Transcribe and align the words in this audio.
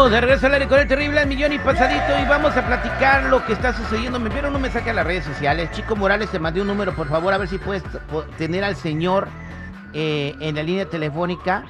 Estamos 0.00 0.12
de 0.12 0.20
regreso 0.22 0.46
al 0.46 0.54
aire 0.54 0.66
con 0.66 0.78
el 0.78 0.88
terrible 0.88 1.20
al 1.20 1.26
millón 1.28 1.52
y 1.52 1.58
pasadito 1.58 2.18
y 2.22 2.26
vamos 2.26 2.56
a 2.56 2.66
platicar 2.66 3.24
lo 3.24 3.44
que 3.44 3.52
está 3.52 3.74
sucediendo. 3.74 4.18
Me 4.18 4.28
enviaron 4.28 4.56
un 4.56 4.62
mensaje 4.62 4.88
a 4.88 4.94
las 4.94 5.04
redes 5.04 5.26
sociales. 5.26 5.70
Chico 5.72 5.94
Morales, 5.94 6.30
te 6.30 6.38
mandé 6.38 6.62
un 6.62 6.68
número, 6.68 6.94
por 6.96 7.06
favor, 7.06 7.34
a 7.34 7.36
ver 7.36 7.48
si 7.48 7.58
puedes 7.58 7.82
tener 8.38 8.64
al 8.64 8.76
señor 8.76 9.28
eh, 9.92 10.34
en 10.40 10.54
la 10.54 10.62
línea 10.62 10.86
telefónica, 10.88 11.64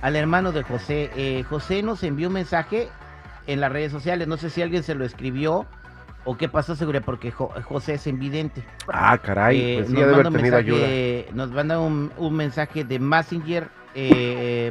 al 0.00 0.16
hermano 0.16 0.50
de 0.50 0.62
José. 0.62 1.10
Eh, 1.14 1.44
José 1.46 1.82
nos 1.82 2.02
envió 2.04 2.28
un 2.28 2.32
mensaje 2.34 2.88
en 3.46 3.60
las 3.60 3.70
redes 3.70 3.92
sociales. 3.92 4.28
No 4.28 4.38
sé 4.38 4.48
si 4.48 4.62
alguien 4.62 4.82
se 4.82 4.94
lo 4.94 5.04
escribió 5.04 5.66
o 6.24 6.38
qué 6.38 6.48
pasó, 6.48 6.76
seguridad, 6.76 7.02
porque 7.04 7.32
Jo- 7.32 7.52
José 7.64 7.94
es 7.94 8.06
invidente. 8.06 8.64
Ah, 8.88 9.18
caray, 9.18 9.60
Eh, 9.60 9.74
pues 9.80 9.88
sí, 9.88 9.92
nos 9.92 10.06
manda 10.10 10.30
un 10.30 10.36
ayuda. 10.54 10.78
mensaje- 10.78 11.26
Nos 11.34 11.50
manda 11.50 11.78
un, 11.80 12.10
un 12.16 12.34
mensaje 12.34 12.82
de 12.82 12.98
Messenger, 12.98 13.68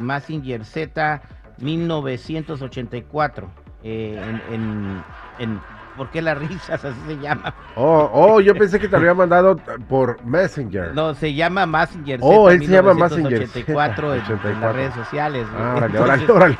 Messenger 0.02 0.64
Z 0.64 1.22
1984. 1.58 3.48
eh, 3.82 4.18
en, 4.48 4.54
en, 4.54 5.02
en- 5.38 5.60
¿Por 5.96 6.10
qué 6.10 6.20
las 6.22 6.36
risas? 6.36 6.84
Así 6.84 6.98
se 7.06 7.16
llama. 7.18 7.54
Oh, 7.76 8.10
oh, 8.12 8.40
yo 8.40 8.54
pensé 8.56 8.80
que 8.80 8.86
te 8.88 8.92
lo 8.92 8.98
había 8.98 9.14
mandado 9.14 9.56
por 9.88 10.24
Messenger. 10.24 10.92
No, 10.92 11.14
se 11.14 11.34
llama 11.34 11.66
Messenger 11.66 12.18
Oh, 12.20 12.48
Z 12.48 12.54
él 12.54 12.66
se 12.66 12.72
llama 12.72 12.94
Messenger 12.94 13.40
1984 13.40 14.14
en, 14.14 14.18
en 14.20 14.24
84. 14.24 14.60
las 14.60 14.74
redes 14.74 14.94
sociales. 14.94 15.46
Ah, 15.56 15.74
órale, 15.76 15.98
Entonces, 15.98 16.30
órale, 16.30 16.32
órale. 16.32 16.58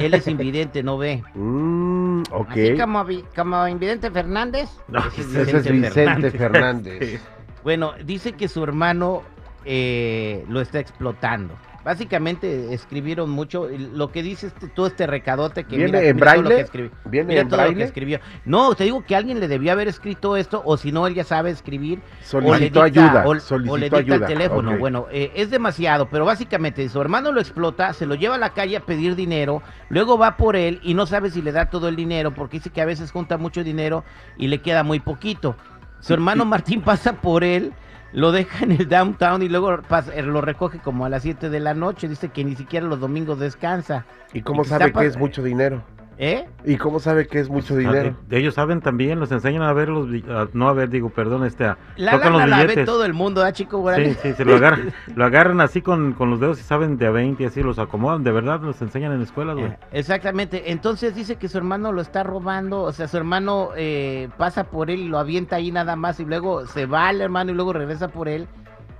Él 0.00 0.14
es 0.14 0.26
invidente, 0.26 0.82
no 0.82 0.98
ve. 0.98 1.22
Mm, 1.34 2.22
ok. 2.32 2.50
Así 2.50 2.76
como, 2.76 3.06
como 3.36 3.68
invidente 3.68 4.10
Fernández. 4.10 4.68
ese 5.16 5.42
Ese 5.42 5.56
es 5.58 5.70
Vicente 5.70 6.30
Fernández. 6.32 7.22
Bueno, 7.62 7.92
dice 8.04 8.32
que 8.32 8.48
su 8.48 8.64
hermano 8.64 9.22
eh, 9.66 10.44
lo 10.48 10.60
está 10.62 10.80
explotando. 10.80 11.54
Básicamente 11.84 12.74
escribieron 12.74 13.30
mucho. 13.30 13.66
Lo 13.68 14.12
que 14.12 14.22
dice 14.22 14.48
este, 14.48 14.68
todo 14.68 14.86
este 14.86 15.06
recadote 15.06 15.64
que 15.64 15.76
¿Viene 15.76 15.92
mira, 15.92 16.02
en 16.08 16.16
mira 16.16 16.32
todo 16.34 16.42
lo 16.42 16.48
que 16.50 16.60
escribió. 16.60 16.90
¿Viene 17.06 17.28
Mira 17.28 17.40
en 17.40 17.48
todo 17.48 17.64
lo 17.64 17.74
que 17.74 17.82
escribió. 17.82 18.20
No, 18.44 18.74
te 18.74 18.84
digo 18.84 19.04
que 19.04 19.16
alguien 19.16 19.40
le 19.40 19.48
debió 19.48 19.72
haber 19.72 19.88
escrito 19.88 20.36
esto, 20.36 20.62
o 20.64 20.76
si 20.76 20.92
no, 20.92 21.06
él 21.06 21.14
ya 21.14 21.24
sabe 21.24 21.50
escribir. 21.50 21.98
o 21.98 22.02
le 22.02 22.48
Solicitó 22.48 22.84
dicta- 22.84 22.84
ayuda. 22.84 23.24
O, 23.26 23.30
o 23.30 23.40
solicitó 23.40 23.76
le 23.76 23.84
dicta 23.86 23.96
ayuda. 23.98 24.16
el 24.16 24.26
teléfono. 24.26 24.76
Bueno, 24.78 25.06
eh, 25.10 25.32
es 25.34 25.50
demasiado, 25.50 26.08
pero 26.10 26.24
básicamente 26.24 26.88
su 26.88 27.00
hermano 27.00 27.32
lo 27.32 27.40
explota, 27.40 27.92
se 27.92 28.06
lo 28.06 28.14
lleva 28.14 28.34
a 28.34 28.38
la 28.38 28.50
calle 28.50 28.76
a 28.76 28.80
pedir 28.80 29.16
dinero, 29.16 29.62
luego 29.88 30.18
va 30.18 30.36
por 30.36 30.56
él 30.56 30.80
y 30.82 30.94
no 30.94 31.06
sabe 31.06 31.30
si 31.30 31.40
le 31.42 31.52
da 31.52 31.70
todo 31.70 31.88
el 31.88 31.96
dinero, 31.96 32.32
porque 32.34 32.58
dice 32.58 32.70
que 32.70 32.82
a 32.82 32.86
veces 32.86 33.10
junta 33.10 33.38
mucho 33.38 33.64
dinero 33.64 34.04
y 34.36 34.48
le 34.48 34.60
queda 34.60 34.82
muy 34.82 35.00
poquito. 35.00 35.56
Su 36.00 36.12
hermano 36.14 36.44
Martín 36.44 36.80
pasa 36.82 37.14
por 37.14 37.44
él, 37.44 37.72
lo 38.12 38.32
deja 38.32 38.64
en 38.64 38.72
el 38.72 38.88
downtown 38.88 39.42
y 39.42 39.48
luego 39.48 39.80
pasa- 39.88 40.12
lo 40.22 40.40
recoge 40.40 40.78
como 40.78 41.04
a 41.04 41.08
las 41.08 41.22
7 41.22 41.50
de 41.50 41.60
la 41.60 41.74
noche. 41.74 42.08
Dice 42.08 42.28
que 42.30 42.44
ni 42.44 42.56
siquiera 42.56 42.86
los 42.86 43.00
domingos 43.00 43.38
descansa. 43.38 44.06
¿Y 44.32 44.42
cómo 44.42 44.62
y 44.62 44.64
sabe 44.66 44.92
que 44.92 45.06
es 45.06 45.16
mucho 45.16 45.42
dinero? 45.42 45.82
¿Eh? 46.22 46.46
¿Y 46.66 46.76
cómo 46.76 47.00
sabe 47.00 47.26
que 47.26 47.40
es 47.40 47.48
mucho 47.48 47.74
dinero? 47.74 48.14
Ah, 48.20 48.26
ellos 48.36 48.52
saben 48.52 48.82
también, 48.82 49.18
los 49.18 49.32
enseñan 49.32 49.62
a 49.62 49.72
ver 49.72 49.88
los, 49.88 50.06
a- 50.28 50.48
no 50.52 50.68
a 50.68 50.74
ver, 50.74 50.90
digo, 50.90 51.08
perdón, 51.08 51.46
este, 51.46 51.64
a, 51.64 51.78
La 51.96 52.12
tocan 52.12 52.32
los 52.32 52.40
lana 52.42 52.50
la 52.50 52.56
ve 52.58 52.62
billetes. 52.64 52.84
todo 52.84 53.06
el 53.06 53.14
mundo, 53.14 53.42
¿ah, 53.42 53.52
chico? 53.54 53.82
Sí, 53.96 54.14
sí, 54.20 54.34
se 54.34 54.44
lo 54.44 54.56
agarran, 54.56 54.92
lo 55.16 55.24
agarran 55.24 55.62
así 55.62 55.80
con, 55.80 56.12
con 56.12 56.28
los 56.28 56.38
dedos 56.38 56.60
y 56.60 56.62
saben 56.62 56.98
de 56.98 57.06
a 57.06 57.10
20 57.10 57.42
y 57.42 57.46
así 57.46 57.62
los 57.62 57.78
acomodan, 57.78 58.22
de 58.22 58.32
verdad 58.32 58.60
los 58.60 58.82
enseñan 58.82 59.12
en 59.12 59.22
escuelas, 59.22 59.56
güey. 59.56 59.70
Eh, 59.70 59.78
Exactamente, 59.92 60.70
entonces 60.70 61.14
dice 61.14 61.36
que 61.36 61.48
su 61.48 61.56
hermano 61.56 61.90
lo 61.90 62.02
está 62.02 62.22
robando, 62.22 62.82
o 62.82 62.92
sea, 62.92 63.08
su 63.08 63.16
hermano 63.16 63.70
eh, 63.74 64.28
pasa 64.36 64.64
por 64.64 64.90
él 64.90 65.00
y 65.00 65.08
lo 65.08 65.18
avienta 65.18 65.56
ahí 65.56 65.72
nada 65.72 65.96
más 65.96 66.20
y 66.20 66.26
luego 66.26 66.66
se 66.66 66.84
va 66.84 67.08
el 67.08 67.22
hermano 67.22 67.52
y 67.52 67.54
luego 67.54 67.72
regresa 67.72 68.08
por 68.08 68.28
él 68.28 68.46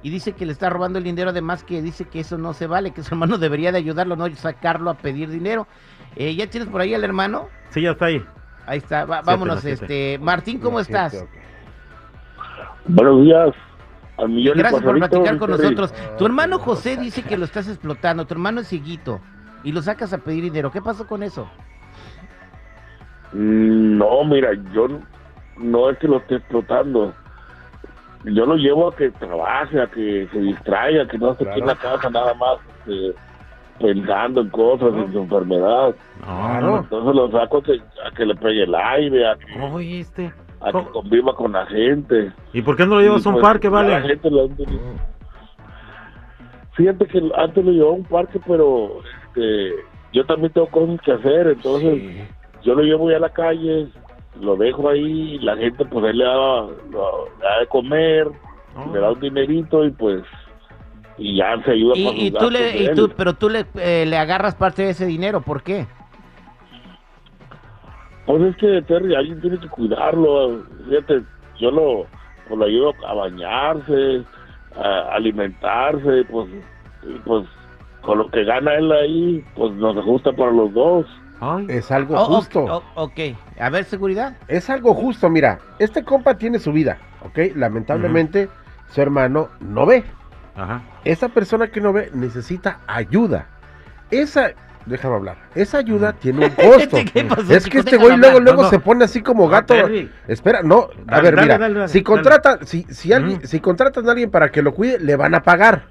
y 0.03 0.11
dice 0.11 0.33
que 0.33 0.47
le 0.47 0.53
está 0.53 0.71
robando 0.71 0.99
el 0.99 1.05
dinero, 1.05 1.31
además 1.31 1.63
que 1.65 1.83
dice 1.83 2.05
que 2.07 2.21
eso 2.21 2.39
no 2.39 2.53
se 2.55 2.67
vale, 2.67 2.93
que 2.93 3.03
su 3.03 3.15
hermano 3.15 3.37
debería 3.39 3.71
de 3.73 3.79
ayudarlo, 3.79 4.17
no 4.17 4.29
sacarlo 4.35 4.91
a 4.91 4.95
pedir 4.95 5.29
dinero. 5.31 5.67
Eh, 6.17 6.35
¿Ya 6.35 6.47
tienes 6.49 6.69
por 6.69 6.81
ahí 6.81 6.95
al 6.95 7.05
hermano? 7.05 7.49
Sí, 7.71 7.83
ya 7.83 7.91
está 7.93 8.07
ahí. 8.07 8.25
Ahí 8.67 8.79
está, 8.79 9.05
va- 9.05 9.23
vámonos, 9.23 9.61
siete. 9.61 9.85
este, 9.85 10.19
Martín, 10.25 10.59
¿cómo 10.59 10.77
No, 10.79 10.81
estás? 10.81 11.13
siete, 11.13 11.27
ok. 11.27 12.87
Buenos 12.87 13.23
días. 13.23 13.51
Y 14.29 14.51
Gracias 14.51 14.83
por 14.83 14.99
platicar 14.99 15.39
con 15.39 15.51
nosotros. 15.51 15.95
Tu 16.19 16.27
hermano 16.27 16.59
José 16.59 16.97
dice 16.99 17.23
que 17.23 17.39
lo 17.39 17.45
estás 17.47 17.69
explotando, 17.69 18.27
tu 18.27 18.35
hermano 18.35 18.61
es 18.61 18.69
cieguito 18.69 19.21
y 19.65 19.73
lo 19.73 19.81
sacas 19.81 20.13
a 20.13 20.19
pedir 20.19 20.45
dinero. 20.45 20.71
¿Qué 20.71 20.83
pasó 20.83 21.07
con 21.07 21.23
eso? 21.23 21.49
Mm, 23.33 23.97
No, 23.99 24.25
mira, 24.25 24.51
yo 24.75 24.89
no 25.57 25.91
es 25.91 25.99
que 25.99 26.09
lo 26.09 26.19
esté 26.19 26.37
explotando. 26.37 27.15
Yo 28.25 28.45
lo 28.47 28.57
llevo 28.57 28.89
a 28.89 28.95
que 28.97 29.11
trabaje, 29.13 29.81
a 29.81 29.87
que 29.87 30.29
se 30.31 30.39
distraiga, 30.41 31.07
que 31.09 31.17
no 31.19 31.33
esté 31.33 31.49
aquí 31.49 31.61
en 31.61 31.67
la 31.67 31.75
casa 31.77 32.11
nada 32.11 32.35
más 32.35 32.59
este, 32.87 33.15
pensando 33.79 34.43
en 34.43 34.51
cosas, 34.51 34.93
en 34.95 35.13
su 35.13 35.19
enfermedad. 35.21 35.95
No, 36.27 36.79
Entonces 36.81 37.15
lo 37.15 37.31
saco 37.31 37.59
a 37.59 37.63
que, 37.63 37.81
a 38.07 38.11
que 38.15 38.27
le 38.27 38.35
pegue 38.35 38.65
el 38.65 38.75
aire, 38.75 39.27
a 39.27 39.37
que, 39.37 39.57
no. 39.57 39.75
Oye, 39.75 40.01
este. 40.01 40.33
a 40.61 40.71
que 40.71 40.85
conviva 40.93 41.35
con 41.35 41.53
la 41.53 41.65
gente. 41.67 42.31
¿Y 42.53 42.61
por 42.61 42.77
qué 42.77 42.85
no 42.85 42.97
lo 42.97 43.01
llevas 43.01 43.25
Y, 43.25 43.29
a 43.29 43.33
un 43.33 43.35
pues, 43.37 43.43
parque, 43.47 43.69
ya 43.69 43.71
La 43.71 43.83
vale? 43.95 44.01
gente 44.09 44.31
lo- 44.31 44.49
Fíjate 46.73 47.07
que 47.07 47.23
antes 47.37 47.65
lo 47.65 47.73
llevaba 47.73 47.93
a 47.93 47.97
un 47.97 48.05
parque, 48.05 48.41
pero 48.47 49.01
este, 49.27 49.75
yo 50.13 50.25
también 50.27 50.53
tengo 50.53 50.69
cosas 50.69 51.01
que 51.03 51.13
hacer, 51.13 51.47
entonces 51.49 51.95
Sí. 52.01 52.21
yo 52.63 52.75
lo 52.75 52.83
llevo 52.83 53.11
ya 53.11 53.17
a 53.17 53.21
la 53.21 53.29
calle, 53.31 53.89
lo 54.39 54.57
dejo 54.57 54.89
ahí, 54.89 55.39
la 55.41 55.57
gente 55.57 55.85
pues 55.85 56.05
él 56.07 56.19
le 56.19 56.25
da, 56.25 56.35
lo- 56.35 57.29
le 57.39 57.45
da 57.45 57.61
de 57.61 57.67
comer, 57.67 58.29
le 58.93 58.99
da 59.01 59.13
un 59.13 59.21
dinerito 59.21 59.85
y 59.85 59.91
pues 59.91 60.23
y 61.19 61.37
ya 61.37 61.63
se 61.65 61.73
ayuda 61.73 61.93
con 61.95 61.99
Y, 61.99 62.05
sus 62.07 62.17
y 62.29 62.31
tú 62.31 62.51
le, 62.51 62.83
y 62.85 62.95
tú, 62.95 63.11
pero 63.17 63.35
tú 63.35 63.49
le, 63.49 63.67
eh, 63.77 64.07
le 64.07 64.17
agarras 64.17 64.55
parte 64.55 64.83
de 64.83 64.91
ese 64.91 65.07
dinero, 65.07 65.41
¿por 65.43 65.63
qué? 65.63 65.87
Pues 68.27 68.43
es 68.43 68.57
que 68.57 68.83
Terry, 68.83 69.15
alguien 69.15 69.41
tiene 69.41 69.59
que 69.59 69.69
cuidarlo, 69.69 70.63
fíjate, 70.89 71.23
yo 71.59 71.71
lo, 71.71 72.07
pues, 72.47 72.59
lo 72.59 72.65
ayudo 72.65 72.95
a 73.07 73.15
bañarse, 73.15 74.25
a 74.77 75.15
alimentarse, 75.15 76.25
pues, 76.31 76.49
y, 77.03 77.19
pues 77.25 77.45
con 78.03 78.19
lo 78.19 78.31
que 78.31 78.45
gana 78.45 78.75
él 78.77 78.91
ahí, 78.93 79.45
pues 79.57 79.73
nos 79.73 79.97
ajusta 79.97 80.33
para 80.33 80.53
los 80.53 80.73
dos. 80.73 81.07
Ay, 81.41 81.67
Es 81.69 81.91
algo 81.91 82.15
Oh, 82.19 82.25
justo. 82.27 82.61
ok, 82.65 82.85
oh, 82.95 83.03
ok, 83.05 83.19
a 83.59 83.71
ver, 83.71 83.85
seguridad. 83.85 84.37
Es 84.49 84.69
algo 84.71 84.95
justo, 84.95 85.29
mira. 85.31 85.59
Este 85.79 86.05
compa 86.05 86.35
tiene 86.37 86.59
su 86.59 86.73
vida, 86.73 86.99
¿ok? 87.25 87.55
Lamentablemente, 87.57 88.49
su 88.91 89.01
hermano 89.01 89.49
no 89.61 89.87
ve. 89.87 90.05
ajá. 90.57 90.83
Esa 91.05 91.29
persona 91.29 91.69
que 91.69 91.81
no 91.81 91.93
ve 91.93 92.11
necesita 92.13 92.81
ayuda. 92.87 93.47
Esa, 94.11 94.51
déjame 94.87 95.15
hablar. 95.15 95.37
Esa 95.55 95.79
ayuda 95.79 96.13
tiene 96.13 96.47
un 96.47 96.51
costo. 96.55 96.99
¿Qué 97.13 97.25
pasó, 97.25 97.55
es 97.55 97.67
que 97.67 97.79
este 97.79 97.97
güey 97.97 98.13
hablar. 98.13 98.33
luego, 98.33 98.41
luego 98.41 98.59
No, 98.59 98.63
no. 98.65 98.71
se 98.71 98.79
pone 98.79 99.05
así 99.05 99.23
como 99.23 99.49
gato. 99.49 99.75
Espera, 100.29 100.63
no, 100.63 100.89
a 101.07 101.17
Dale, 101.17 101.23
ver, 101.31 101.41
mira, 101.43 101.59
dale, 101.59 101.75
dale, 101.75 101.89
si 101.89 102.03
contratan, 102.03 102.67
si, 102.67 102.83
si 102.91 103.13
alguien, 103.13 103.47
si 103.47 103.61
contratan 103.61 104.07
a 104.09 104.11
alguien 104.13 104.31
para 104.31 104.51
que 104.51 104.61
lo 104.63 104.75
cuide, 104.75 104.99
le 104.99 105.17
van 105.17 105.35
a 105.35 105.43
pagar. 105.43 105.85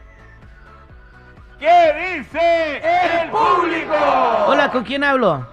¿Qué 1.59 2.19
dice 2.19 2.77
el 2.77 3.31
público? 3.31 3.95
Hola, 4.47 4.71
¿con 4.71 4.85
quién 4.85 5.03
hablo? 5.05 5.47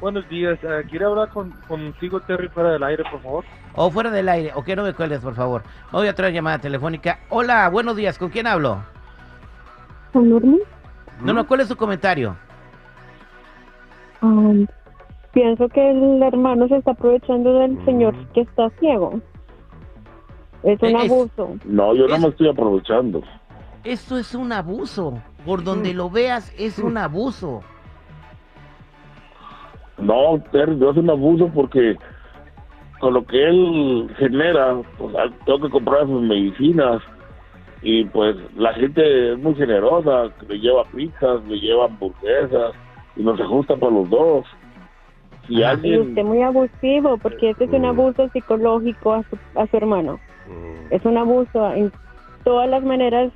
Buenos 0.00 0.28
días. 0.28 0.58
eh, 0.62 0.82
¿Quiere 0.88 1.04
hablar 1.04 1.28
con, 1.28 1.50
contigo, 1.68 2.20
Terry, 2.20 2.48
fuera 2.48 2.72
del 2.72 2.82
aire, 2.82 3.04
por 3.10 3.22
favor? 3.22 3.44
O 3.74 3.90
fuera 3.90 4.10
del 4.10 4.28
aire, 4.28 4.50
o 4.54 4.64
que 4.64 4.74
no 4.74 4.82
me 4.82 4.92
cuelgues, 4.94 5.20
por 5.20 5.34
favor. 5.34 5.62
Voy 5.92 6.08
a 6.08 6.14
traer 6.14 6.32
llamada 6.34 6.58
telefónica. 6.58 7.20
Hola, 7.28 7.68
buenos 7.68 7.96
días, 7.96 8.18
¿con 8.18 8.30
quién 8.30 8.46
hablo? 8.46 8.78
¿Con 10.12 10.30
Norma? 10.30 10.56
No, 11.20 11.32
no, 11.32 11.46
¿cuál 11.46 11.60
es 11.60 11.68
su 11.68 11.76
comentario? 11.76 12.36
Um, 14.22 14.66
pienso 15.32 15.68
que 15.68 15.90
el 15.90 16.22
hermano 16.22 16.66
se 16.68 16.76
está 16.78 16.92
aprovechando 16.92 17.58
del 17.60 17.82
señor 17.84 18.14
que 18.34 18.40
está 18.40 18.70
ciego. 18.80 19.20
Es 20.62 20.80
un 20.82 20.88
Eh, 20.88 21.04
es- 21.04 21.10
abuso. 21.10 21.56
No, 21.64 21.94
yo 21.94 22.06
no 22.06 22.14
Es- 22.16 22.20
me 22.22 22.28
estoy 22.28 22.48
aprovechando. 22.48 23.22
Esto 23.84 24.18
es 24.18 24.34
un 24.34 24.52
abuso. 24.52 25.20
Por 25.46 25.64
donde 25.64 25.94
lo 25.94 26.10
veas, 26.10 26.52
es 26.58 26.78
un 26.78 26.98
abuso. 26.98 27.62
No, 29.98 30.42
Terry, 30.52 30.76
no 30.76 30.90
es 30.90 30.96
un 30.96 31.10
abuso 31.10 31.50
porque 31.54 31.96
con 33.00 33.14
lo 33.14 33.24
que 33.24 33.42
él 33.48 34.10
genera, 34.18 34.76
pues, 34.98 35.14
ah, 35.16 35.30
tengo 35.46 35.60
que 35.60 35.70
comprar 35.70 36.06
sus 36.06 36.22
medicinas. 36.22 37.02
y 37.82 38.04
pues 38.04 38.36
la 38.56 38.74
gente 38.74 39.32
es 39.32 39.38
muy 39.38 39.54
generosa, 39.54 40.28
le 40.46 40.58
lleva 40.58 40.84
pizzas, 40.94 41.42
le 41.48 41.58
lleva 41.58 41.86
hamburguesas 41.86 42.74
y 43.16 43.22
nos 43.22 43.40
ajusta 43.40 43.74
para 43.74 43.90
los 43.90 44.10
dos. 44.10 44.44
Y 45.48 45.62
alguien 45.62 46.00
usted 46.10 46.22
muy 46.24 46.42
abusivo, 46.42 47.18
porque 47.18 47.50
este 47.50 47.64
es 47.64 47.70
un 47.72 47.82
Mm. 47.82 47.86
abuso 47.86 48.28
psicológico 48.32 49.14
a 49.14 49.22
su, 49.24 49.38
a 49.58 49.66
su 49.66 49.76
hermano. 49.76 50.20
Mm. 50.46 50.92
Es 50.94 51.04
un 51.04 51.16
abuso 51.18 51.72
en 51.72 51.92
todas 52.44 52.68
las 52.68 52.82
maneras 52.84 53.32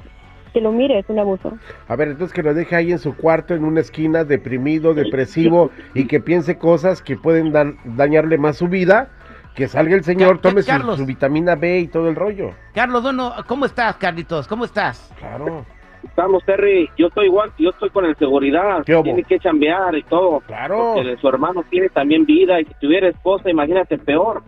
que 0.53 0.61
lo 0.61 0.71
mire, 0.71 1.01
es 1.01 1.09
un 1.09 1.19
abuso. 1.19 1.53
A 1.89 1.97
ver, 1.97 2.09
entonces 2.09 2.33
que 2.33 2.43
lo 2.43 2.55
deje 2.55 2.77
ahí 2.77 2.93
en 2.93 3.01
su 3.01 3.17
cuarto, 3.17 3.55
en 3.55 3.65
una 3.65 3.81
esquina, 3.81 4.23
deprimido, 4.25 4.95
depresivo, 4.95 5.71
y 5.95 6.07
que 6.07 6.21
piense 6.21 6.59
cosas 6.59 7.03
que 7.03 7.17
pueden 7.17 7.53
dañarle 7.85 8.39
más 8.39 8.57
su 8.59 8.69
vida, 8.69 9.09
que 9.57 9.67
salga 9.67 9.97
el 9.97 10.05
señor, 10.05 10.39
tome 10.39 10.63
su, 10.63 10.97
su 10.97 11.07
vitamina 11.07 11.57
B 11.57 11.81
y 11.81 11.89
todo 11.89 12.09
el 12.09 12.15
rollo. 12.15 12.51
Carlos 12.73 13.03
Dono, 13.03 13.33
¿cómo 13.49 13.67
estás, 13.67 13.97
Carlitos? 13.97 14.47
¿Cómo 14.47 14.65
estás? 14.65 15.13
Claro, 15.19 15.65
Estamos, 16.05 16.45
Terry. 16.45 16.89
Yo 16.99 17.09
estoy 17.09 17.27
igual, 17.27 17.51
yo 17.59 17.71
estoy 17.71 17.91
con 17.91 18.05
el 18.05 18.17
seguridad. 18.17 18.83
Tiene 18.85 19.23
que 19.25 19.39
chambear 19.39 19.95
y 19.97 20.03
todo. 20.05 20.41
claro. 20.47 20.93
Porque 20.95 21.17
su 21.21 21.29
hermano 21.29 21.65
tiene 21.71 21.89
también 21.89 22.25
vida 22.25 22.61
y 22.61 22.65
si 22.67 22.75
tuviera 22.81 23.09
esposa, 23.09 23.51
imagínate 23.51 23.99
peor. 23.99 24.43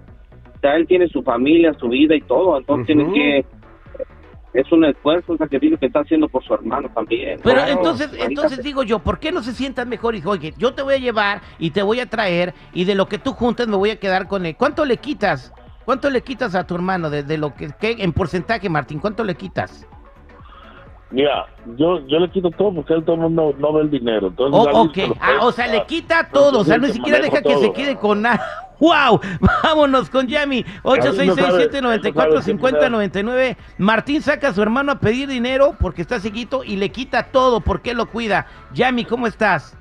O 0.56 0.58
sea, 0.60 0.76
él 0.76 0.86
tiene 0.86 1.08
su 1.08 1.22
familia, 1.22 1.74
su 1.74 1.88
vida 1.88 2.14
y 2.14 2.20
todo. 2.20 2.58
Entonces 2.58 2.86
tiene 2.86 3.12
que. 3.12 3.44
Es 4.54 4.72
un 4.72 4.86
esfuerzo, 4.86 5.32
un 5.32 5.38
sacrificio 5.38 5.76
que 5.78 5.84
está 5.86 6.00
haciendo 6.00 6.28
por 6.28 6.42
su 6.42 6.54
hermano 6.54 6.88
también. 6.94 7.38
Pero 7.42 7.56
Claro. 7.56 7.72
entonces, 7.72 8.10
entonces 8.18 8.62
digo 8.62 8.82
yo, 8.84 9.00
¿por 9.00 9.18
qué 9.18 9.30
no 9.30 9.42
se 9.42 9.52
sientan 9.52 9.86
mejor? 9.90 10.14
Y 10.14 10.18
dijo, 10.18 10.30
oye, 10.30 10.54
yo 10.56 10.72
te 10.72 10.80
voy 10.80 10.94
a 10.94 10.98
llevar 10.98 11.42
y 11.58 11.70
te 11.72 11.82
voy 11.82 12.00
a 12.00 12.06
traer 12.08 12.54
y 12.72 12.84
de 12.84 12.94
lo 12.94 13.06
que 13.06 13.18
tú 13.18 13.32
juntas 13.32 13.68
me 13.68 13.76
voy 13.76 13.90
a 13.90 14.00
quedar 14.00 14.28
con 14.28 14.46
él. 14.46 14.56
¿Cuánto 14.56 14.86
le 14.86 14.96
quitas? 14.96 15.52
¿Cuánto 15.84 16.08
le 16.08 16.22
quitas 16.22 16.54
a 16.54 16.66
tu 16.66 16.74
hermano 16.74 17.10
de, 17.10 17.22
de 17.22 17.36
lo 17.36 17.54
que, 17.54 17.68
que- 17.78 17.96
en 18.02 18.12
porcentaje, 18.14 18.70
Martín? 18.70 18.98
¿Cuánto 18.98 19.24
le 19.24 19.34
quitas? 19.34 19.86
Mira, 21.16 21.46
yo, 21.78 22.06
yo 22.06 22.18
le 22.18 22.28
quito 22.28 22.50
todo 22.50 22.74
porque 22.74 22.92
él 22.92 23.02
todo 23.02 23.16
no, 23.16 23.54
no 23.58 23.72
ve 23.72 23.80
el 23.80 23.90
dinero. 23.90 24.26
Entonces, 24.26 24.60
Oh, 24.70 24.86
ah, 25.18 25.38
o 25.40 25.50
sea, 25.50 25.66
le 25.66 25.82
quita 25.86 26.28
todo, 26.30 26.60
o 26.60 26.64
sea, 26.64 26.76
ni 26.76 26.88
Entonces, 26.88 26.96
siquiera 26.96 27.20
deja 27.20 27.40
que 27.40 27.54
se 27.54 27.68
todo. 27.68 27.72
quede 27.72 27.96
con 27.96 28.20
nada. 28.20 28.44
¡Wow! 28.78 29.20
Vámonos 29.62 30.10
con 30.10 30.26
Yami, 30.26 30.62
866-794-5099. 30.82 33.56
Martín 33.78 34.20
saca 34.20 34.48
a 34.48 34.52
su 34.52 34.60
hermano 34.60 34.92
a 34.92 35.00
pedir 35.00 35.26
dinero 35.26 35.74
porque 35.80 36.02
está 36.02 36.20
seguito 36.20 36.62
y 36.62 36.76
le 36.76 36.90
quita 36.90 37.22
todo 37.22 37.62
porque 37.62 37.92
él 37.92 37.96
lo 37.96 38.10
cuida. 38.10 38.46
Yami, 38.74 39.06
¿cómo 39.06 39.26
estás? 39.26 39.74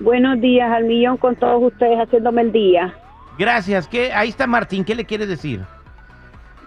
Buenos 0.00 0.38
días 0.42 0.70
al 0.70 0.84
millón 0.84 1.16
con 1.16 1.34
todos 1.36 1.72
ustedes 1.72 1.98
haciéndome 1.98 2.42
el 2.42 2.52
día. 2.52 2.94
Gracias. 3.38 3.88
¿Qué? 3.88 4.12
Ahí 4.12 4.28
está 4.28 4.46
Martín, 4.46 4.84
¿qué 4.84 4.94
le 4.94 5.06
quiere 5.06 5.26
decir? 5.26 5.62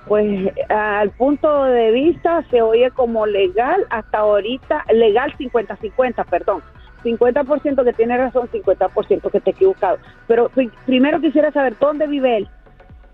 Pues 0.08 0.52
al 0.70 1.12
punto 1.12 1.64
de 1.66 1.92
vista 1.92 2.44
se 2.50 2.62
oye 2.62 2.90
como 2.92 3.26
legal 3.26 3.86
hasta 3.90 4.20
ahorita, 4.20 4.84
legal 4.94 5.34
50-50, 5.38 6.26
perdón. 6.26 6.62
50% 7.04 7.84
que 7.84 7.94
tiene 7.94 8.18
razón, 8.18 8.48
50% 8.52 9.32
que 9.32 9.40
te 9.40 9.50
he 9.52 9.54
equivocado. 9.54 9.98
Pero 10.28 10.50
pri- 10.50 10.72
primero 10.86 11.20
quisiera 11.22 11.52
saber 11.52 11.76
dónde 11.80 12.08
vive 12.08 12.38
él, 12.38 12.48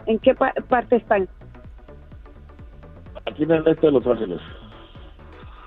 en 0.06 0.20
qué 0.20 0.34
pa- 0.34 0.54
parte 0.70 0.98
están, 0.98 1.28
Aquí 3.26 3.44
en 3.44 3.52
el 3.52 3.68
este 3.68 3.88
de 3.88 3.92
Los 3.92 4.08
Ángeles. 4.08 4.40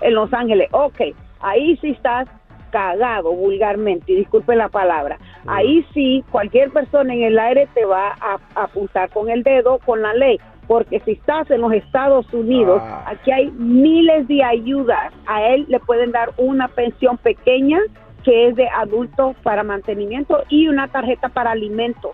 en 0.01 0.15
Los 0.15 0.33
Ángeles. 0.33 0.67
Ok, 0.71 0.99
ahí 1.41 1.77
sí 1.77 1.91
estás 1.91 2.27
cagado 2.71 3.31
vulgarmente, 3.33 4.11
y 4.11 4.15
disculpe 4.15 4.55
la 4.55 4.69
palabra. 4.69 5.19
Ahí 5.45 5.85
sí, 5.93 6.23
cualquier 6.31 6.71
persona 6.71 7.13
en 7.13 7.21
el 7.23 7.37
aire 7.37 7.67
te 7.75 7.85
va 7.85 8.15
a 8.19 8.39
apuntar 8.55 9.09
con 9.11 9.29
el 9.29 9.43
dedo, 9.43 9.77
con 9.79 10.01
la 10.01 10.13
ley. 10.13 10.39
Porque 10.71 11.01
si 11.01 11.11
estás 11.11 11.51
en 11.51 11.59
los 11.59 11.73
Estados 11.73 12.33
Unidos, 12.33 12.81
Ah. 12.81 13.03
aquí 13.07 13.29
hay 13.29 13.51
miles 13.51 14.25
de 14.29 14.41
ayudas. 14.41 15.11
A 15.27 15.43
él 15.47 15.65
le 15.67 15.81
pueden 15.81 16.13
dar 16.13 16.31
una 16.37 16.69
pensión 16.69 17.17
pequeña 17.17 17.77
que 18.23 18.47
es 18.47 18.55
de 18.55 18.69
adulto 18.69 19.35
para 19.43 19.63
mantenimiento 19.63 20.43
y 20.47 20.69
una 20.69 20.87
tarjeta 20.87 21.27
para 21.27 21.51
alimentos. 21.51 22.11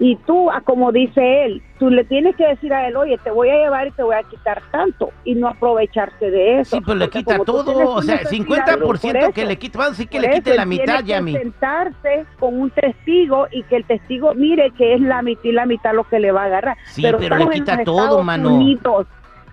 Y 0.00 0.16
tú, 0.26 0.50
a 0.50 0.60
como 0.60 0.90
dice 0.90 1.44
él, 1.44 1.62
tú 1.78 1.88
le 1.88 2.02
tienes 2.04 2.34
que 2.34 2.46
decir 2.48 2.72
a 2.74 2.88
él, 2.88 2.96
oye, 2.96 3.16
te 3.22 3.30
voy 3.30 3.48
a 3.50 3.54
llevar 3.56 3.86
y 3.86 3.90
te 3.92 4.02
voy 4.02 4.16
a 4.16 4.22
quitar 4.24 4.60
tanto 4.72 5.10
y 5.24 5.34
no 5.36 5.46
aprovecharse 5.48 6.30
de 6.32 6.60
eso. 6.60 6.76
Sí, 6.76 6.82
pero 6.84 6.98
le 6.98 7.04
Porque 7.06 7.18
quita 7.20 7.38
todo, 7.44 7.90
o 7.94 8.02
sea, 8.02 8.14
una 8.16 8.22
50% 8.30 8.32
necesidad, 8.32 8.74
que 8.74 8.80
por 8.80 9.46
le 9.46 9.52
eso, 9.52 9.60
quite, 9.60 9.78
vamos 9.78 9.86
a 9.86 9.90
decir 9.92 10.08
que 10.08 10.20
le 10.20 10.26
eso 10.26 10.34
quite 10.36 10.56
la 10.56 10.66
mitad, 10.66 10.84
tiene 10.84 11.02
que 11.04 11.08
Yami. 11.08 11.32
sentarse 11.34 12.26
con 12.40 12.60
un 12.60 12.70
testigo 12.70 13.46
y 13.52 13.62
que 13.64 13.76
el 13.76 13.84
testigo 13.84 14.34
mire 14.34 14.72
que 14.72 14.94
es 14.94 15.00
la 15.00 15.22
mitad 15.22 15.44
y 15.44 15.52
la 15.52 15.66
mitad 15.66 15.94
lo 15.94 16.04
que 16.04 16.18
le 16.18 16.32
va 16.32 16.42
a 16.42 16.46
agarrar. 16.46 16.76
Sí, 16.86 17.02
pero 17.02 17.18
le 17.36 17.48
quita 17.50 17.84
todo, 17.84 18.00
Estados 18.02 18.24
mano. 18.24 18.54
Unidos. 18.54 19.06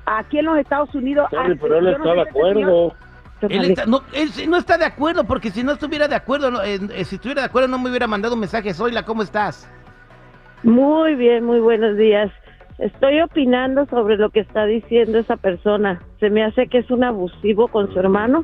Aquí 0.07 0.39
en 0.39 0.45
los 0.45 0.57
Estados 0.57 0.93
Unidos... 0.95 1.27
Pero 1.29 1.77
él 1.77 1.88
está 1.88 2.13
de 2.13 2.21
acuerdo. 2.21 2.93
Él, 3.41 3.63
está- 3.71 3.85
no, 3.85 4.01
él 4.13 4.29
sí 4.31 4.47
no 4.47 4.57
está 4.57 4.77
de 4.77 4.85
acuerdo, 4.85 5.23
porque 5.23 5.49
si 5.51 5.63
no 5.63 5.71
estuviera 5.73 6.07
de 6.07 6.15
acuerdo, 6.15 6.51
no, 6.51 6.61
eh, 6.63 6.79
eh, 6.93 7.05
si 7.05 7.15
estuviera 7.15 7.41
de 7.41 7.47
acuerdo 7.47 7.67
no 7.67 7.79
me 7.79 7.89
hubiera 7.89 8.07
mandado 8.07 8.33
un 8.33 8.39
mensaje. 8.39 8.73
Zoila, 8.73 9.03
¿cómo 9.03 9.23
estás? 9.23 9.67
Muy 10.63 11.16
bien, 11.16 11.44
muy 11.44 11.60
buenos 11.60 11.98
días. 11.98 12.31
Estoy 12.78 13.22
opinando 13.22 13.86
sobre 13.88 14.18
lo 14.18 14.30
que 14.30 14.40
está 14.42 14.66
diciendo 14.66 15.19
esa 15.19 15.38
persona. 15.38 16.02
Se 16.19 16.30
me 16.30 16.44
hace 16.44 16.68
que 16.68 16.80
es 16.80 16.90
un 16.92 17.04
abusivo 17.04 17.68
con 17.68 17.92
su 17.94 18.00
hermano, 18.00 18.44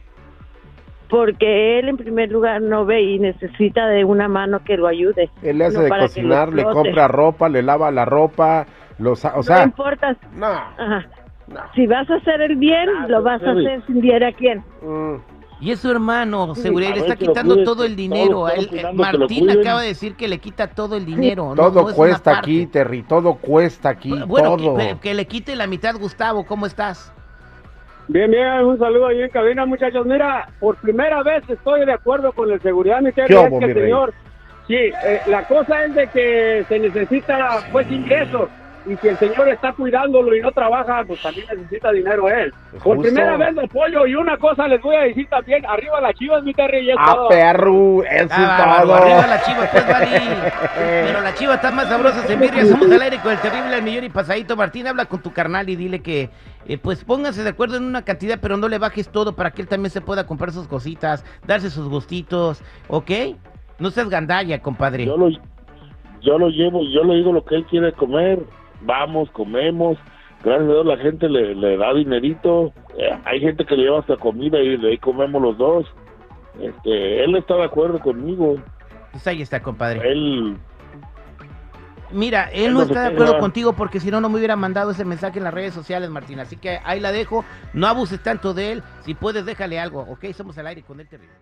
porque 1.09 1.79
él 1.79 1.89
en 1.89 1.97
primer 1.97 2.31
lugar 2.31 2.61
no 2.61 2.85
ve 2.85 3.01
y 3.01 3.19
necesita 3.19 3.87
de 3.87 4.03
una 4.03 4.27
mano 4.27 4.63
que 4.63 4.77
lo 4.77 4.87
ayude. 4.87 5.29
Él 5.41 5.59
le 5.59 5.65
hace 5.65 5.77
No 5.77 5.83
de 5.83 5.89
cocinar, 5.89 6.53
le 6.53 6.63
compra 6.63 7.07
ropa, 7.07 7.49
le 7.49 7.63
lava 7.63 7.89
la 7.91 8.05
ropa, 8.05 8.65
los, 8.99 9.23
o 9.25 9.37
no 9.37 9.43
sea, 9.43 9.63
importa. 9.63 10.15
no, 10.33 10.45
Ajá. 10.47 11.05
no. 11.47 11.59
Si 11.75 11.87
vas 11.87 12.09
a 12.09 12.15
hacer 12.15 12.41
el 12.41 12.55
bien, 12.57 12.89
lo 13.07 13.21
vas 13.23 13.41
a 13.43 13.51
hacer 13.51 13.81
sin 13.87 14.01
ver 14.01 14.23
a 14.23 14.31
quién. 14.33 14.63
Mm. 14.81 15.15
Y 15.59 15.71
es 15.71 15.79
su 15.79 15.89
hermano, 15.89 16.53
seguridad, 16.53 16.91
a 16.91 16.95
le 16.95 17.01
está 17.01 17.15
quitando 17.15 17.63
todo 17.63 17.83
el 17.83 17.95
dinero. 17.95 18.47
están 18.47 18.89
Él- 18.91 18.95
Martín 18.95 19.49
acaba 19.49 19.81
de 19.81 19.87
decir 19.87 20.15
que 20.15 20.27
le 20.27 20.37
quita 20.37 20.67
todo 20.67 20.95
el 20.95 21.05
dinero. 21.05 21.55
no- 21.55 21.55
Todo 21.55 21.89
no 21.89 21.95
cuesta 21.95 22.37
aquí, 22.37 22.67
Terry, 22.67 23.01
todo 23.03 23.33
cuesta 23.35 23.89
aquí, 23.89 24.13
Bueno, 24.27 24.55
todo. 24.57 24.77
que, 24.77 24.97
que 25.01 25.13
le 25.15 25.25
quite 25.25 25.55
la 25.55 25.65
mitad, 25.65 25.95
Gustavo, 25.95 26.45
¿cómo 26.45 26.65
estás? 26.67 27.11
Bien, 28.09 28.29
bien, 28.31 28.47
un 28.63 28.77
saludo 28.77 29.07
ahí 29.07 29.21
en 29.21 29.29
cabina, 29.31 29.65
muchachos. 29.65 30.05
Mira, 30.05 30.47
por 30.59 30.75
primera 30.77 31.23
vez 31.23 31.43
estoy 31.49 31.85
de 31.85 31.91
acuerdo 31.93 32.31
con 32.31 32.51
el 32.51 32.61
seguridad, 32.61 33.01
mi 33.01 33.11
Terry, 33.11 33.27
¿Qué 33.27 33.33
es 33.33 33.49
hubo, 33.51 33.59
que 33.59 33.65
mi 33.65 33.71
el 33.71 33.75
rey? 33.75 33.83
señor. 33.85 34.13
Sí, 34.67 34.75
eh, 34.75 35.21
la 35.27 35.43
cosa 35.47 35.85
es 35.85 35.95
de 35.95 36.07
que 36.07 36.65
se 36.69 36.79
necesita, 36.79 37.67
pues, 37.71 37.89
ingresos. 37.91 38.49
Y 38.87 38.95
si 38.97 39.07
el 39.09 39.17
señor 39.17 39.49
está 39.49 39.73
cuidándolo 39.73 40.33
y 40.35 40.39
no 40.41 40.51
trabaja, 40.51 41.03
pues 41.05 41.21
también 41.21 41.45
necesita 41.53 41.91
dinero 41.91 42.29
él. 42.29 42.53
Pues 42.71 42.83
Por 42.83 42.95
justo. 42.95 43.01
primera 43.13 43.35
vez 43.35 43.53
lo 43.53 43.61
apoyo. 43.63 44.07
Y 44.07 44.15
una 44.15 44.37
cosa 44.37 44.67
les 44.67 44.81
voy 44.81 44.95
a 44.95 45.01
decir 45.01 45.27
también: 45.29 45.65
arriba 45.65 45.99
las 45.99 46.13
chivas, 46.15 46.41
mi 46.43 46.53
Terry, 46.53 46.79
y 46.85 46.91
es 46.91 46.95
Ah, 46.97 47.13
todo. 47.13 47.27
perro, 47.29 48.03
eso 48.03 48.27
Ah, 48.31 48.79
todo. 48.83 48.93
arriba 48.95 49.27
la 49.27 49.41
chiva, 49.43 49.69
pues, 49.71 49.87
Vali. 49.87 50.07
Pero 50.75 51.21
la 51.21 51.33
chiva 51.33 51.55
está 51.55 51.71
más 51.71 51.87
sabrosa, 51.89 52.25
se 52.25 52.35
birria. 52.37 52.65
Somos 52.67 52.89
al 52.91 53.01
aire 53.01 53.17
con 53.21 53.31
el 53.33 53.39
terrible 53.39 53.75
al 53.75 53.83
millón 53.83 54.05
y 54.05 54.09
pasadito. 54.09 54.55
Martín, 54.55 54.87
habla 54.87 55.05
con 55.05 55.21
tu 55.21 55.33
carnal 55.33 55.67
y 55.69 55.75
dile 55.75 56.01
que, 56.01 56.29
eh, 56.67 56.77
pues, 56.77 57.03
pónganse 57.03 57.43
de 57.43 57.49
acuerdo 57.49 57.75
en 57.77 57.83
una 57.83 58.03
cantidad, 58.03 58.39
pero 58.41 58.55
no 58.57 58.69
le 58.69 58.77
bajes 58.77 59.09
todo 59.09 59.35
para 59.35 59.51
que 59.51 59.61
él 59.61 59.67
también 59.67 59.91
se 59.91 59.99
pueda 60.01 60.25
comprar 60.25 60.51
sus 60.51 60.67
cositas, 60.67 61.25
darse 61.45 61.69
sus 61.69 61.89
gustitos, 61.89 62.61
¿ok? 62.87 63.11
No 63.79 63.91
seas 63.91 64.09
gandalla, 64.09 64.61
compadre. 64.61 65.05
Yo 65.05 65.17
lo, 65.17 65.29
yo 66.21 66.37
lo 66.39 66.49
llevo, 66.49 66.81
yo 66.83 67.03
le 67.03 67.15
digo 67.15 67.31
lo 67.33 67.43
que 67.45 67.55
él 67.55 67.65
quiere 67.65 67.91
comer. 67.93 68.39
Vamos, 68.81 69.29
comemos. 69.31 69.97
Gracias 70.43 70.69
a 70.69 70.73
Dios 70.73 70.85
la 70.85 70.97
gente 70.97 71.29
le, 71.29 71.55
le 71.55 71.77
da 71.77 71.93
dinerito. 71.93 72.73
Eh, 72.97 73.17
hay 73.25 73.39
gente 73.39 73.65
que 73.65 73.75
le 73.75 73.83
lleva 73.83 73.99
hasta 73.99 74.17
comida 74.17 74.59
y 74.59 74.77
de 74.77 74.89
ahí 74.89 74.97
comemos 74.97 75.41
los 75.41 75.57
dos. 75.57 75.87
Este, 76.59 77.23
él 77.23 77.35
está 77.35 77.55
de 77.55 77.63
acuerdo 77.63 77.99
conmigo. 77.99 78.55
Pues 79.11 79.25
ahí 79.27 79.41
está, 79.41 79.61
compadre. 79.61 80.11
Él, 80.11 80.57
Mira, 82.11 82.49
él 82.53 82.65
Él 82.67 82.73
no 82.73 82.79
no 82.79 82.85
está 82.85 83.01
de 83.01 83.13
acuerdo 83.13 83.39
contigo 83.39 83.73
porque 83.73 83.99
si 83.99 84.09
no, 84.09 84.21
no 84.21 84.29
me 84.29 84.37
hubiera 84.37 84.55
mandado 84.55 84.91
ese 84.91 85.03
mensaje 85.03 85.39
en 85.39 85.43
las 85.43 85.53
redes 85.53 85.73
sociales, 85.73 86.09
Martín. 86.09 86.39
Así 86.39 86.55
que 86.55 86.79
ahí 86.83 86.99
la 86.99 87.11
dejo. 87.11 87.43
No 87.73 87.87
abuses 87.87 88.21
tanto 88.21 88.53
de 88.53 88.73
él. 88.73 88.83
Si 89.01 89.13
puedes, 89.13 89.45
déjale 89.45 89.79
algo, 89.79 90.01
¿ok? 90.01 90.25
Somos 90.33 90.57
al 90.57 90.67
aire 90.67 90.83
con 90.83 90.99
el 90.99 91.07
terrible. 91.07 91.33